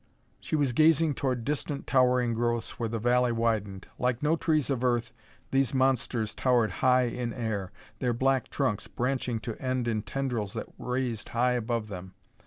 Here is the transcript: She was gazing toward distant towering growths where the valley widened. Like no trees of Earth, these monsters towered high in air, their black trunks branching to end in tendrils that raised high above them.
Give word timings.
She 0.39 0.55
was 0.55 0.73
gazing 0.73 1.13
toward 1.13 1.45
distant 1.45 1.85
towering 1.85 2.33
growths 2.33 2.79
where 2.79 2.89
the 2.89 2.97
valley 2.97 3.31
widened. 3.31 3.85
Like 3.99 4.23
no 4.23 4.35
trees 4.35 4.71
of 4.71 4.83
Earth, 4.83 5.11
these 5.51 5.75
monsters 5.75 6.33
towered 6.33 6.71
high 6.81 7.03
in 7.03 7.31
air, 7.33 7.71
their 7.99 8.11
black 8.11 8.49
trunks 8.49 8.87
branching 8.87 9.39
to 9.41 9.55
end 9.61 9.87
in 9.87 10.01
tendrils 10.01 10.53
that 10.53 10.73
raised 10.79 11.29
high 11.29 11.51
above 11.51 11.87
them. 11.87 12.15